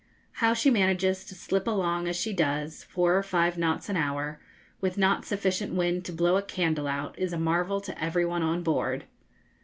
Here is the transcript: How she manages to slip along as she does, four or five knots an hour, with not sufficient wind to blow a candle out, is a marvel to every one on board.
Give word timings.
How 0.41 0.55
she 0.55 0.71
manages 0.71 1.23
to 1.25 1.35
slip 1.35 1.67
along 1.67 2.07
as 2.07 2.15
she 2.15 2.33
does, 2.33 2.83
four 2.85 3.15
or 3.15 3.21
five 3.21 3.55
knots 3.55 3.87
an 3.87 3.97
hour, 3.97 4.39
with 4.79 4.97
not 4.97 5.25
sufficient 5.25 5.75
wind 5.75 6.05
to 6.05 6.11
blow 6.11 6.37
a 6.37 6.41
candle 6.41 6.87
out, 6.87 7.13
is 7.19 7.33
a 7.33 7.37
marvel 7.37 7.79
to 7.81 8.03
every 8.03 8.25
one 8.25 8.41
on 8.41 8.63
board. 8.63 9.03